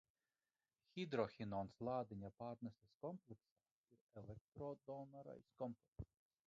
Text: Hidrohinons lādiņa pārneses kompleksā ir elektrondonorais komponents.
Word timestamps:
Hidrohinons 0.95 1.77
lādiņa 1.89 2.31
pārneses 2.39 2.97
kompleksā 3.05 3.63
ir 3.93 4.01
elektrondonorais 4.25 5.55
komponents. 5.63 6.15